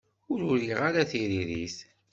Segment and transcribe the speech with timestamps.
[0.31, 1.77] Ur uriɣ ara tiririt.